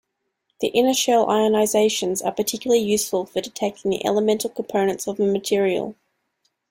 [0.61, 5.93] The inner-shell ionizations are particularly useful for detecting the elemental components of a material.